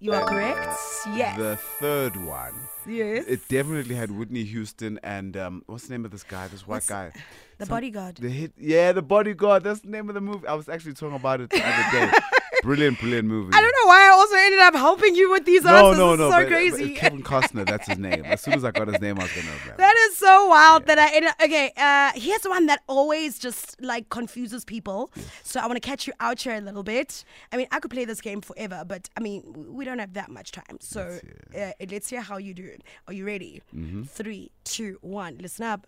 [0.00, 0.76] You are correct.
[1.14, 1.36] Yes.
[1.38, 2.54] The third one,
[2.86, 3.24] yes.
[3.26, 6.48] it definitely had Whitney Houston and um, what's the name of this guy?
[6.48, 7.10] This white guy.
[7.58, 8.16] the Some- bodyguard.
[8.16, 9.64] The hit, yeah, the bodyguard.
[9.64, 10.46] That's the name of the movie.
[10.46, 12.12] I was actually talking about it the other day.
[12.62, 13.50] brilliant, brilliant movie.
[13.54, 15.98] I don't know why I also ended up helping you with these No, answers.
[15.98, 16.30] no, It's no.
[16.30, 16.92] so but- but crazy.
[16.92, 17.66] it's Kevin Costner.
[17.66, 18.24] That's his name.
[18.24, 19.74] As soon as I got his name, I was gonna remember.
[19.78, 21.72] That is so wild that I ended okay.
[21.76, 25.10] Uh, here's one that always just like confuses people.
[25.42, 27.24] So I want to catch you out here a little bit.
[27.52, 30.30] I mean, I could play this game forever, but I mean, we don't have that
[30.30, 30.78] much time.
[30.80, 31.18] So
[31.56, 32.82] uh, let's hear how you do it.
[33.06, 33.62] Are you ready?
[33.74, 34.02] Mm-hmm.
[34.04, 35.38] Three, two, one.
[35.38, 35.86] Listen up.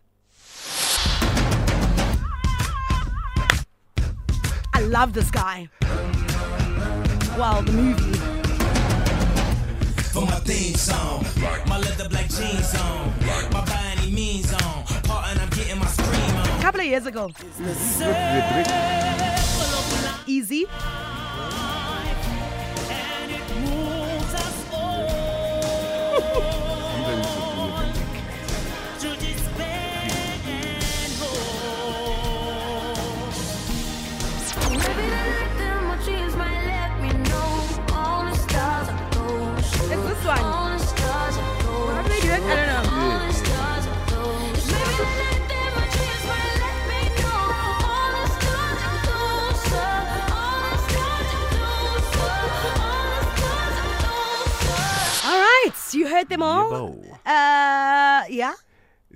[4.81, 5.69] I love this guy.
[7.37, 8.19] Well, the movie.
[10.11, 11.27] for my theme song.
[11.67, 13.13] My leather black jeans on.
[13.53, 14.85] My any means on.
[15.03, 16.59] Part and I'm getting my scream on.
[16.59, 17.31] A couple of years ago.
[20.27, 20.67] Easy.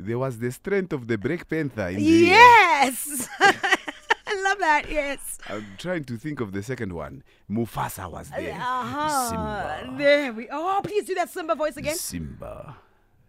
[0.05, 3.29] There was the strength of the Black Panther in the Yes.
[3.41, 4.85] I love that.
[4.91, 5.39] Yes.
[5.49, 7.23] I'm trying to think of the second one.
[7.51, 8.53] Mufasa was there.
[8.55, 9.29] Uh-huh.
[9.31, 9.97] Simba.
[9.97, 10.49] There we.
[10.51, 11.97] Oh, please do that Simba voice again.
[11.97, 12.77] Simba.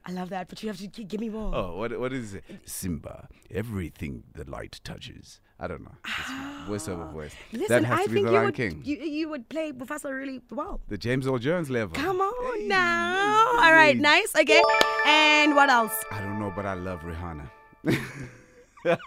[0.06, 1.56] I love that, but you have to give me more.
[1.56, 2.44] Oh, what what is it?
[2.66, 3.30] Simba.
[3.50, 5.40] Everything the light touches.
[5.58, 5.96] I don't know.
[6.06, 7.34] It's voice over voice.
[7.54, 8.82] Listen, that has I to be think the you Lion would King.
[8.84, 10.82] you you would play Mufasa really well.
[10.89, 11.96] the James Earl Jones level.
[11.96, 12.68] Come on Hey.
[12.68, 13.48] now.
[13.63, 14.36] All right, nice.
[14.36, 14.62] Okay.
[15.06, 15.94] And what else?
[16.12, 17.50] I don't know, but I love Rihanna.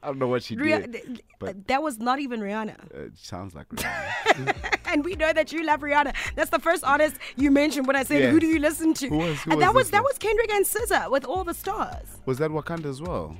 [0.00, 1.22] I don't know what she Rih- did.
[1.40, 2.76] but- that was not even Rihanna.
[2.94, 4.78] Uh, it sounds like Rihanna.
[4.86, 6.14] And we know that you love Rihanna.
[6.36, 9.18] That's the first artist you mentioned when I said, "Who do you listen to?" Who
[9.18, 12.06] was- who and was that was that was Kendrick and SZA with all the stars.
[12.26, 13.36] was that Wakanda as well?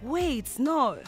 [0.00, 0.98] Wait, no.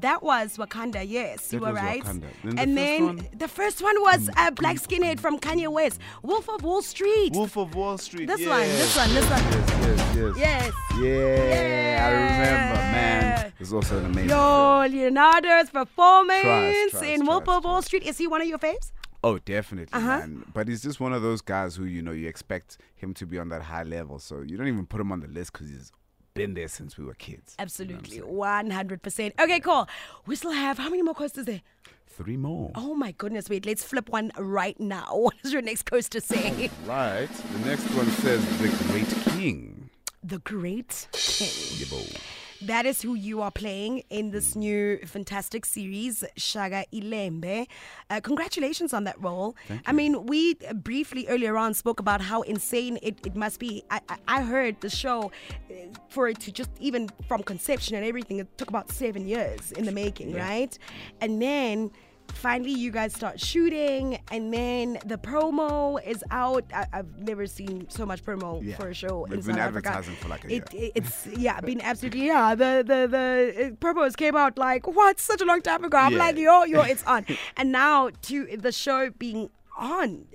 [0.00, 2.02] That was Wakanda, yes, you That were was right.
[2.02, 2.26] Wakanda.
[2.44, 3.28] Then and first then one?
[3.38, 7.32] the first one was a black skinhead from Kanye West, Wolf of Wall Street.
[7.32, 8.26] Wolf of Wall Street.
[8.26, 9.42] This yes, one, this one, this one.
[9.42, 10.36] Yes, yes, yes.
[10.36, 10.72] Yes.
[11.00, 12.92] Yeah, I remember, Yeah.
[12.92, 13.52] man.
[13.58, 14.92] It's also an amazing Yo, film.
[14.92, 18.02] Leonardo's performance Trust, in trust, Wolf trust, of Wall Street.
[18.02, 18.92] Is he one of your faves?
[19.24, 20.18] Oh, definitely, Uh-huh.
[20.18, 20.44] man.
[20.52, 23.38] But he's just one of those guys who, you know, you expect him to be
[23.38, 24.18] on that high level.
[24.18, 25.90] So you don't even put him on the list because he's
[26.36, 27.54] been there since we were kids.
[27.58, 29.32] Absolutely, You know 100%.
[29.40, 29.88] Okay, cool.
[30.26, 31.62] We still have, how many more coasters there?
[32.06, 32.70] Three more.
[32.74, 35.08] Oh my goodness, wait, let's flip one right now.
[35.12, 36.70] What does your next coaster say?
[36.86, 37.28] Right.
[37.52, 39.90] The next one says The Great King.
[40.22, 41.48] the Great King.
[41.80, 42.20] Yebo.
[42.62, 47.66] That is who you are playing in this new fantastic series, Shaka Ilembe.
[48.08, 49.56] Uh, congratulations on that role.
[49.84, 53.84] I mean, we briefly earlier on spoke about how insane it, it must be.
[53.90, 55.32] I, I, heard the show
[55.70, 55.74] uh,
[56.08, 59.84] for it to just even from conception and everything, it took about seven years in
[59.84, 60.78] the making, right?
[61.20, 61.90] And then
[62.36, 67.86] finally you guys start shooting and then the promo is out I, i've never seen
[67.88, 68.76] so much promo Yeah.
[68.76, 69.88] for a show in We've been South Africa.
[69.88, 70.90] advertising for like a It- year.
[70.94, 75.44] it's yeah been absolutely yeah the the the promos came out like what such a
[75.44, 76.18] long time ago i'm Yeah.
[76.18, 77.24] like yo yo it's on
[77.56, 80.26] and now to the show being on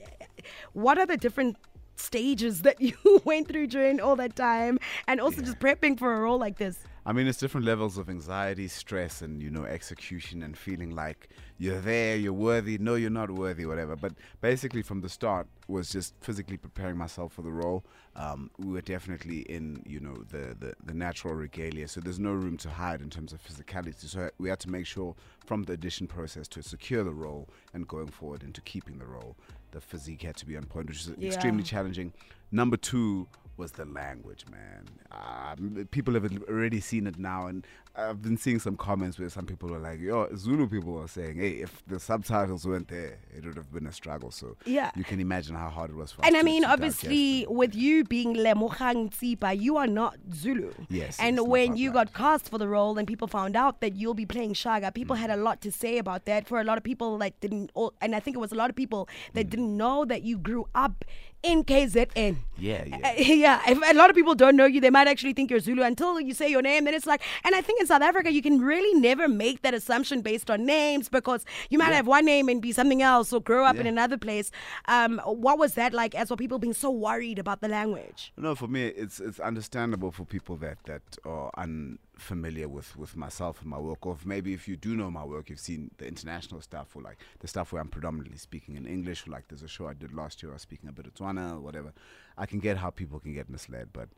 [0.74, 1.56] what are the different
[1.96, 6.20] stages that you went through during all that time and also just prepping for a
[6.20, 10.44] role like this I mean, it's different levels of anxiety, stress, and you know, execution,
[10.44, 12.78] and feeling like you're there, you're worthy.
[12.78, 13.96] No, you're not worthy, whatever.
[13.96, 17.84] But basically, from the start, was just physically preparing myself for the role.
[18.16, 22.34] Um, we were definitely in, you know, the, the the natural regalia, so there's no
[22.34, 24.08] room to hide in terms of physicality.
[24.08, 27.88] So we had to make sure from the audition process to secure the role and
[27.88, 29.36] going forward into keeping the role,
[29.72, 32.14] the physique had to be on point, which is extremely challenging.
[32.52, 33.28] Number two
[33.62, 34.90] was the language, man.
[35.12, 39.46] Um, people have already seen it now, and I've been seeing some comments where some
[39.46, 43.46] people are like, "Yo, Zulu people are saying, hey, if the subtitles weren't there, it
[43.46, 44.92] would have been a struggle." So Yeah.
[44.96, 46.28] you can imagine how hard it was for us.
[46.28, 50.72] And I mean, obviously, with you being Lemogang Tsipa, you are not Zulu.
[50.90, 51.94] Yes, And when you that.
[51.94, 55.18] got cast for the role and people found out that you'll be playing Shaka, people
[55.18, 56.48] had a lot to say about that.
[56.48, 58.76] For a lot of people, like didn't, and I think it was a lot of
[58.76, 61.04] people that didn't know that you grew up
[61.44, 62.38] in KZN.
[62.58, 62.98] Yeah, yeah.
[63.04, 63.62] Uh, yeah.
[63.68, 66.22] If a lot of people don't know you, they might actually think you're Zulu until
[66.22, 66.86] you say your name.
[66.86, 69.74] Then it's like, and I think in South Africa, you can really never make that
[69.74, 73.42] assumption based on names because you might have one name and be something else or
[73.42, 74.52] grow up in another place.
[74.86, 76.38] Um, what was that like as well?
[76.38, 78.32] People being so worried about the language.
[78.38, 83.62] No, for me, it's it's understandable for people that that are unfamiliar with with myself
[83.62, 84.06] and my work.
[84.06, 87.02] Or if maybe if you do know my work, you've seen the international stuff, or
[87.02, 89.28] like the stuff where I'm predominantly speaking in English.
[89.28, 91.16] Or like there's a show I did last year, I was speaking a bit of
[91.16, 91.94] Tswana or whatever.
[92.38, 94.10] I can get how people can get misled, but.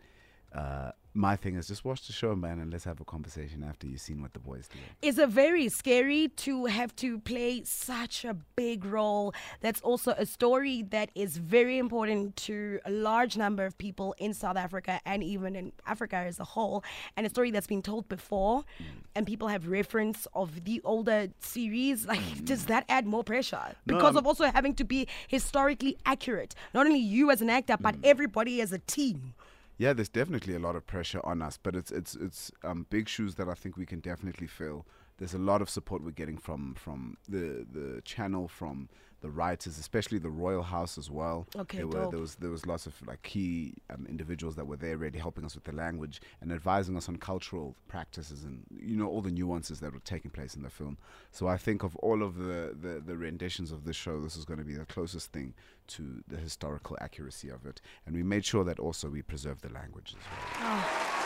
[0.54, 3.86] Uh, my thing is just watch the show, man, and let's have a conversation after
[3.86, 4.80] you've seen what the boys do.
[5.08, 9.32] Is it very scary to have to play such a big role?
[9.62, 14.34] That's also a story that is very important to a large number of people in
[14.34, 16.84] South Africa and even in Africa as a whole,
[17.16, 18.86] and a story that's been told before, Mm.
[19.16, 22.08] and people have reference of the older series.
[22.14, 22.46] Like, Mm.
[22.46, 26.56] does that add more pressure because of also having to be historically accurate?
[26.74, 28.06] Not only you as an actor, but Mm.
[28.06, 29.36] everybody as a team.
[29.84, 33.10] Yeah, there's definitely a lot of pressure on us, but it's it's it's um, big
[33.10, 34.86] shoes that I think we can definitely fill.
[35.18, 38.90] There's a lot of support we're getting from from the the channel, from
[39.24, 41.48] the writers, especially the Royal House as well.
[41.56, 44.76] Okay, there were there was there was lots of like key um, individuals that were
[44.76, 48.98] there, really helping us with the language and advising us on cultural practices and you
[48.98, 50.98] know all the nuances that were taking place in the film.
[51.32, 54.44] So I think of all of the the, the renditions of this show, this is
[54.44, 55.54] going to be the closest thing
[55.88, 59.70] to the historical accuracy of it, and we made sure that also we preserve the
[59.70, 61.23] language as well.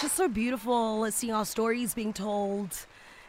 [0.00, 2.74] It's just so beautiful seeing our stories being told.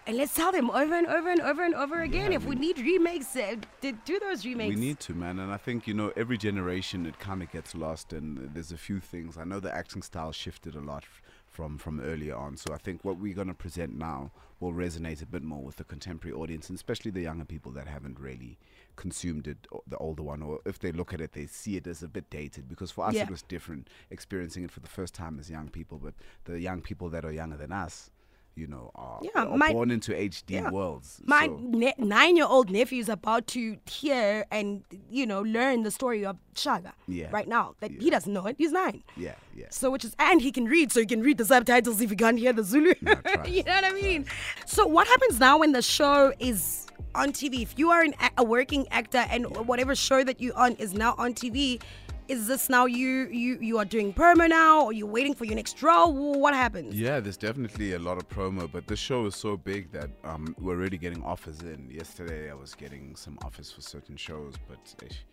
[0.07, 2.31] And let's tell them over and over and over and over again.
[2.31, 4.73] if we need remakes, uh, do those remakes.
[4.73, 5.39] We need to, man.
[5.39, 8.13] And I think, you know, every generation it kind of gets lost.
[8.13, 9.37] And there's a few things.
[9.37, 11.03] I know the acting style shifted a lot
[11.49, 12.55] from, from earlier on.
[12.55, 14.31] So I think what we're going to present now
[14.61, 17.87] will resonate a bit more with the contemporary audience, and especially the younger people that
[17.87, 18.57] haven't really
[18.95, 20.41] consumed it, the older one.
[20.41, 22.67] Or if they look at it, they see it as a bit dated.
[22.69, 23.23] Because for us, Yeah.
[23.23, 25.97] it was different experiencing it for the first time as young people.
[25.97, 26.13] But
[26.45, 28.11] the young people that are younger than us,
[28.53, 30.69] you know, are, Yeah, are my- born into HD yeah.
[30.69, 31.21] worlds.
[31.25, 36.25] My so- ne- nine-year-old nephew is about to hear and you know learn the story
[36.25, 37.29] of Shaka Yeah.
[37.31, 37.75] right now.
[37.79, 38.55] That he doesn't know it.
[38.57, 39.03] He's nine.
[39.15, 39.67] yeah, yeah.
[39.69, 42.15] So which is and he can read, so he can read the subtitles if he
[42.17, 42.93] can't hear the Zulu.
[42.95, 44.25] trust, you know what I mean?
[44.65, 47.61] So what happens now when the show is on TV?
[47.61, 51.15] If you are an, a- working actor and whatever show that you're on is now
[51.17, 51.81] on TV,
[52.27, 55.55] is this now you you you are doing promo now, or you're waiting for your
[55.55, 56.13] next role?
[56.39, 56.95] What happens?
[56.95, 60.55] Yeah, there's definitely a lot of promo, but the show is so big that um,
[60.59, 61.89] we're already getting offers in.
[61.89, 65.25] Yesterday, I was getting some offers for certain shows, but ish,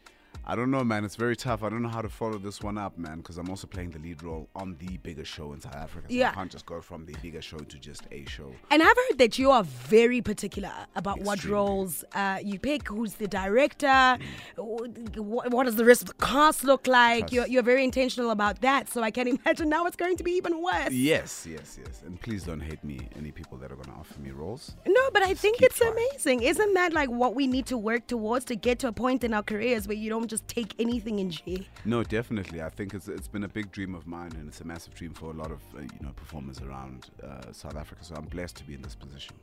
[0.46, 1.04] I don't know, man.
[1.04, 1.62] It's very tough.
[1.62, 3.98] I don't know how to follow this one up, man, because I'm also playing the
[3.98, 6.06] lead role on the bigger show in South Africa.
[6.08, 6.30] So Yeah.
[6.30, 8.50] I can't just go from the bigger show to just a show.
[8.70, 13.14] And I've heard that you are very particular about what roles uh, you pick, who's
[13.14, 14.16] the director,
[14.56, 17.20] wh- what does the rest of the cast look like.
[17.20, 17.34] Trust.
[17.34, 18.88] You're, you're very intentional about that.
[18.88, 20.92] So I can imagine now it's going to be even worse.
[20.92, 22.02] Yes, yes, yes.
[22.06, 24.74] And please don't hate me, any people that are going to offer me roles.
[24.86, 25.92] No, but I think it's trying.
[25.92, 26.42] amazing.
[26.42, 29.34] Isn't that like what we need to work towards to get to a point in
[29.34, 31.66] our careers where you don't just take anything in G.
[31.84, 32.62] No, definitely.
[32.62, 35.12] I think it's it's been a big dream of mine, and it's a massive dream
[35.14, 38.04] for a lot of uh, you know performers around uh, South Africa.
[38.04, 39.34] So I'm blessed to be in this position.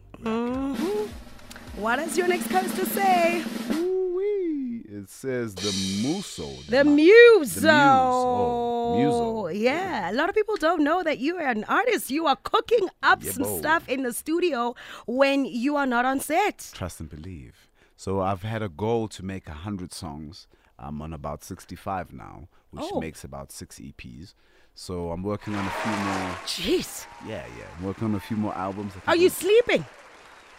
[1.78, 3.44] What does your next coaster say?
[3.72, 4.84] Ooh-wee.
[4.88, 5.72] It says the
[6.08, 6.48] Muso.
[6.70, 7.70] The Ma- Muso.
[7.70, 9.48] Oh, Muso.
[9.50, 12.10] Yeah, a lot of people don't know that you are an artist.
[12.10, 13.58] You are cooking up Yeah, some bo.
[13.58, 16.70] stuff in the studio when you are not on set.
[16.74, 17.68] Trust and believe.
[17.98, 20.48] So I've had a goal to make a hundred songs.
[20.86, 23.00] I'm on about 65 now, which Oh.
[23.00, 24.34] makes about six EPs.
[24.76, 26.36] So I'm working on a few more.
[26.46, 27.06] Jeez.
[27.26, 27.66] Yeah, yeah.
[27.78, 28.94] I'm working on a few more albums.
[29.08, 29.86] Are you I'm- sleeping?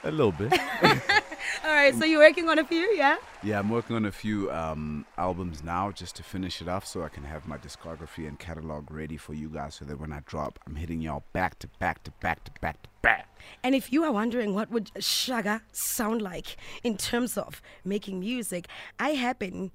[0.05, 0.53] a little bit?
[1.65, 3.17] All right, so you're working on a few, yeah?
[3.43, 7.03] Yeah, I'm working on a few um, albums now just to finish it off so
[7.03, 10.21] I can have my discography and catalog ready for you guys so that when I
[10.25, 13.27] drop, I'm hitting y'all back to back to back to back to back.
[13.65, 18.69] And if you are wondering what would Shaka sound like in terms of making music,
[19.01, 19.73] I happen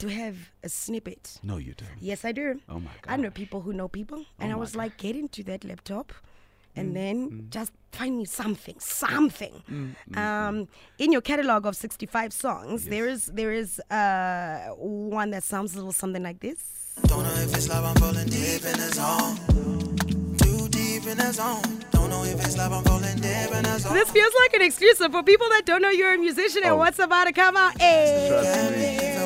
[0.00, 1.38] to have a snippet.
[1.42, 1.90] No, you don't.
[2.00, 2.60] Yes, I do.
[2.68, 3.12] Oh my god!
[3.12, 6.12] I know people who know people, and I my was like, get into that laptop,
[6.76, 9.54] Mm, and then just find me something, something.
[9.68, 15.42] mm, um, in your catalog of sixty-five songs, there is there is uh, one that
[15.42, 16.58] sounds a little something like this.
[17.06, 19.36] Don't know if it's like I'm falling deep in the zone.
[20.42, 21.62] Too deep in the zone.
[21.90, 23.94] Don't know if it's like I'm falling deep in the zone.
[23.94, 26.76] This feels like an exclusive for people that don't know you're a musician and Oh.
[26.76, 27.80] what's about to come out.
[27.80, 29.16] Hey.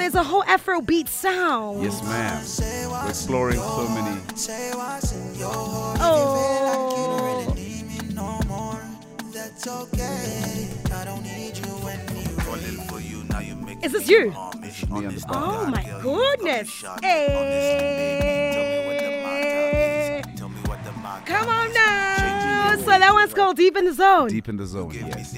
[0.00, 1.82] There's a whole Afro beat sound.
[1.82, 2.42] Yes, ma'am.
[2.90, 4.20] We're exploring so many.
[4.34, 5.98] Say what's in your heart.
[6.00, 7.22] Oh.
[7.22, 8.80] Really need me no more.
[9.32, 10.68] That's okay.
[10.92, 12.36] I don't need you when you
[12.88, 13.24] for you.
[13.24, 14.34] Now you make Is this you?
[14.60, 15.36] This is me on the spot.
[15.36, 16.84] Oh my goodness.
[17.02, 18.20] Hey.
[20.36, 22.76] Tell me what the mark Come on now.
[22.78, 24.28] So that one's called Deep in the Zone.
[24.28, 25.34] Deep in the zone, yes.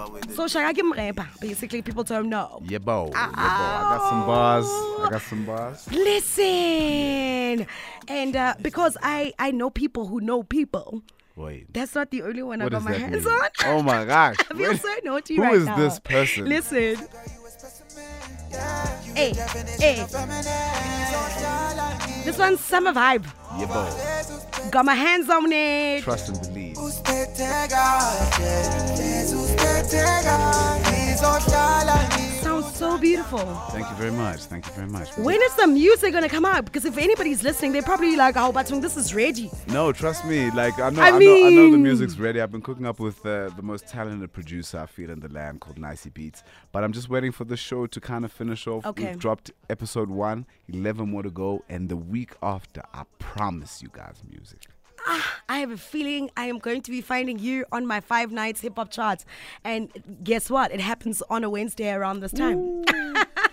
[0.00, 1.28] You are with So Shaka give rapper.
[1.40, 2.62] Basically, people don't know.
[2.66, 3.10] Yeah, bo.
[3.12, 3.32] Yeah, bo.
[3.36, 4.66] I got some bars.
[4.66, 5.88] I got some bars.
[5.92, 7.66] Listen,
[8.08, 11.02] and uh, because I I know people who know people.
[11.36, 11.72] Wait.
[11.72, 13.34] That's not the only one What I does got my hands mean?
[13.34, 13.48] on.
[13.66, 14.36] Oh my gosh.
[14.50, 15.76] I feel so naughty Who right is now.
[15.76, 16.46] this person?
[16.46, 16.96] Listen.
[19.14, 19.32] Hey,
[19.78, 20.06] hey.
[22.24, 23.24] This one's summer vibe.
[23.58, 24.70] Yeah, bo.
[24.70, 26.02] Got my hands on it.
[26.02, 26.59] Trust and believe.
[32.42, 33.38] Sounds so beautiful.
[33.70, 34.40] Thank you very much.
[34.40, 35.16] Thank you very much.
[35.16, 36.64] When is the music gonna come out?
[36.64, 40.50] Because if anybody's listening, they're probably like, "Oh, but this is ready." No, trust me.
[40.50, 42.40] Like I know, I I, know, I know the music's ready.
[42.40, 45.60] I've been cooking up with uh, the most talented producer I feel in the land
[45.60, 46.42] called Nicey Beats.
[46.72, 48.84] But I'm just waiting for the show to kind of finish off.
[48.86, 49.10] Okay.
[49.10, 53.90] We've dropped episode one, 11 more to go, and the week after, I promise you
[53.92, 54.66] guys music.
[55.48, 58.60] I have a feeling I am going to be finding you on my five nights
[58.60, 59.24] hip hop charts.
[59.64, 59.90] And
[60.22, 60.70] guess what?
[60.72, 62.84] It happens on a Wednesday around this time.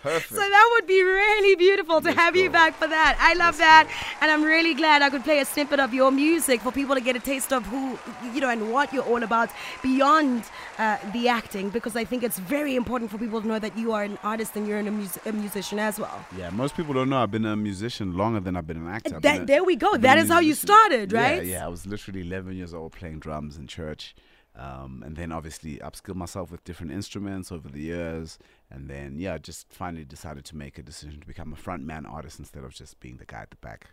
[0.03, 0.29] Perfect.
[0.29, 3.17] So that would be really beautiful to Let's have you back for that.
[3.19, 3.89] I love that.
[4.21, 7.01] And I'm really glad I could play a snippet of your music for people to
[7.01, 7.97] get a taste of who,
[8.33, 9.49] you know, and what you're all about
[9.81, 10.43] beyond
[10.77, 13.91] uh, the acting, because I think it's very important for people to know that you
[13.91, 16.25] are an artist and you're a, mus- a musician as well.
[16.37, 19.09] Yeah, most people don't know I've been a musician longer than I've been an actor.
[19.19, 19.97] That- been a- there we go.
[19.97, 20.67] That is how you musician.
[20.67, 21.47] started, Yeah, right?
[21.47, 24.15] Yeah, I was literally 11 years old playing drums in church.
[24.55, 28.39] Um, and then obviously upskilled myself with different instruments over the years.
[28.71, 32.39] And then, yeah, just finally decided to make a decision to become a frontman artist
[32.39, 33.91] instead of just being the guy at the back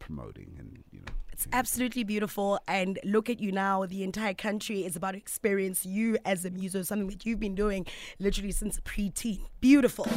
[0.00, 1.12] promoting and, you know.
[1.32, 2.58] It's absolutely beautiful.
[2.66, 3.86] And look at you now.
[3.86, 7.54] The entire country is about to experience you as a muso, something that you've been
[7.54, 7.86] doing
[8.18, 9.46] literally since preteen.
[9.60, 10.08] Beautiful.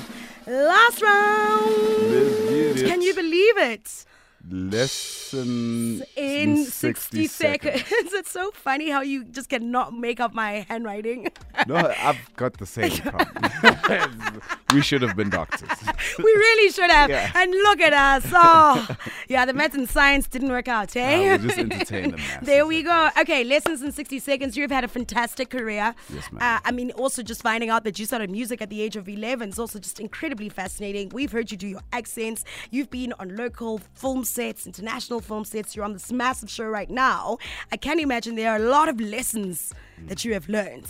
[0.48, 1.66] Last round.
[2.12, 2.88] Let's get it.
[2.88, 4.06] Can you believe it?
[4.50, 7.84] Lesson In 60, seconds.
[7.90, 11.28] it's so funny how you just cannot make up my handwriting.
[11.68, 14.42] No, I've got the same problem.
[14.74, 15.70] we should have been doctors.
[16.18, 17.10] we really should have.
[17.10, 17.32] Yeah.
[17.36, 18.32] And look at us.
[18.34, 21.38] Oh, yeah, the math and science didn't work out, eh?
[21.38, 22.48] We just entertain the masses.
[22.48, 23.10] There we go.
[23.20, 24.58] Okay, lessons in 60 seconds.
[24.58, 25.94] You've had a fantastic career.
[26.12, 26.42] Yes, ma'am.
[26.42, 29.08] Uh, I mean, also just finding out that you started music at the age of
[29.08, 31.10] 11 is also just incredibly fascinating.
[31.10, 32.44] We've heard you do your accents.
[32.72, 35.76] You've been on local film sets, international film sets.
[35.76, 37.38] You're on this massive show right now.
[37.72, 39.74] I can imagine there are a lot of lessons
[40.08, 40.88] that you have learned.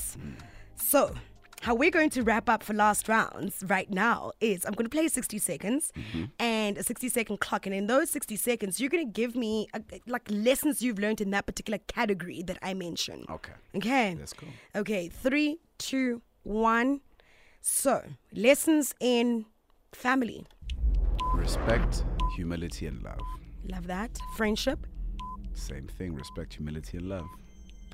[0.75, 1.13] So,
[1.61, 4.89] how we're going to wrap up for last rounds right now is I'm going to
[4.89, 5.91] play 60 seconds
[6.39, 7.67] and a 60 second clock.
[7.67, 11.21] And in those 60 seconds, you're going to give me uh like lessons you've learned
[11.21, 13.25] in that particular category that I mentioned.
[13.29, 13.53] Okay.
[13.75, 14.15] Okay.
[14.17, 14.49] That's cool.
[14.75, 15.07] Okay.
[15.09, 17.01] Three, two, one.
[17.61, 18.01] So,
[18.33, 19.45] lessons in
[19.93, 20.47] family.
[21.35, 22.03] Respect,
[22.35, 23.19] humility, and love.
[23.69, 24.17] Love that.
[24.35, 24.85] Friendship,
[25.53, 26.15] Same thing.
[26.15, 27.27] Respect, humility, and love.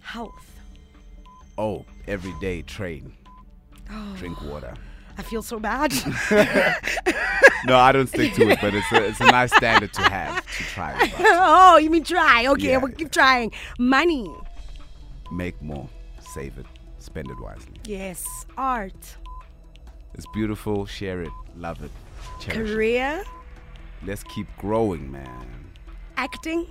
[0.02, 0.54] health,
[1.58, 3.14] Oh, every day train.
[3.92, 4.16] Oh.
[4.18, 4.74] Drink water.
[5.18, 5.92] I feel so bad.
[7.66, 10.46] No, I don't stick to it, but it's a, it's a nice standard to have
[10.46, 10.96] to try.
[11.00, 12.46] but oh, you mean try?
[12.48, 12.96] Okay, Yeah, we'll yeah.
[12.98, 13.52] keep trying.
[13.80, 14.32] Money.
[15.32, 16.68] Make more, save it,
[17.00, 17.74] spend it wisely.
[17.86, 18.24] Yes.
[18.58, 19.18] Art.
[20.14, 20.86] It's beautiful.
[20.86, 21.92] Share it, love it,
[22.40, 23.28] cherish it.
[24.06, 25.46] Let's keep growing, man.
[26.18, 26.66] Acting.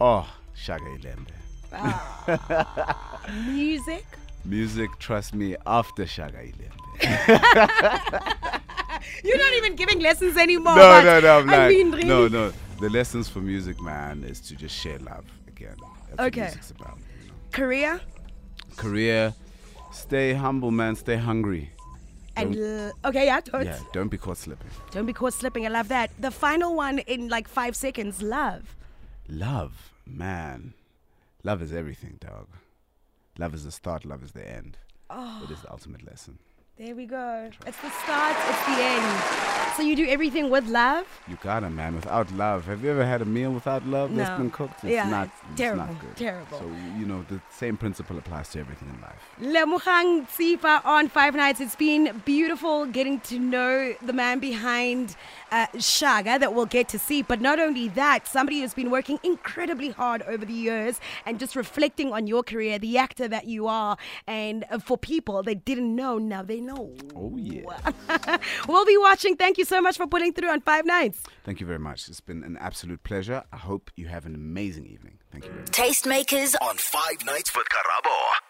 [0.00, 1.28] Oh, Shaka Ilembe.
[1.72, 3.20] Ah.
[3.48, 4.04] Music.
[4.44, 6.76] Music, trust me, after Shaka Ilembe.
[9.24, 10.76] You're not even giving lessons anymore.
[10.76, 11.68] no, no, no, I'm I not.
[11.68, 12.04] mean, really.
[12.04, 12.52] No, no.
[12.80, 15.76] The lessons for music, man, is to just share love again.
[16.08, 16.40] That's Okay.
[16.40, 16.98] what music's about.
[17.22, 17.34] you know.
[17.52, 18.00] Career.
[18.76, 19.34] Career,
[19.92, 20.96] stay humble, man.
[20.96, 21.70] Stay hungry.
[22.40, 24.70] And Don't- uh, okay, yeah, don't, Yeah, don't be caught slipping.
[24.90, 25.66] don't be caught slipping.
[25.66, 26.10] I love that.
[26.18, 28.22] The final one in like five seconds.
[28.22, 28.76] Love.
[29.28, 30.74] Love, man.
[31.44, 32.46] Love is everything, dog.
[33.38, 34.76] Love is the start, love is the end.
[35.08, 35.42] Oh.
[35.44, 36.38] It is the ultimate lesson.
[36.80, 37.50] There we go.
[37.66, 38.34] It's the start.
[38.48, 39.74] It's the end.
[39.76, 41.06] So you do everything with love.
[41.28, 41.94] You got it, man.
[41.94, 44.38] Without love, have you ever had a meal without love that's No.
[44.38, 44.82] been cooked?
[44.84, 46.16] It's Yeah, not, it's it's terrible, not good.
[46.16, 46.58] terrible.
[46.58, 46.64] So
[46.98, 49.20] you know the same principle applies to everything in life.
[49.42, 51.60] Lemogang Tsipa on Five Nights.
[51.60, 55.16] It's been beautiful getting to know the man behind
[55.50, 57.22] uh, Shaka that we'll get to see.
[57.22, 61.56] But not only that, somebody who's been working incredibly hard over the years and just
[61.56, 63.96] reflecting on your career, the actor that you are.
[64.26, 66.94] And uh, for people that didn't know, now they know.
[67.14, 67.62] Oh yeah.
[68.68, 69.36] we'll be watching.
[69.36, 71.22] Thank you so much for putting through on Five Nights.
[71.44, 72.08] Thank you very much.
[72.08, 73.44] It's been an absolute pleasure.
[73.52, 75.18] I hope you have an amazing evening.
[75.30, 75.72] Thank you very much.
[75.72, 78.49] Tastemakers On Five Nights with Karabo.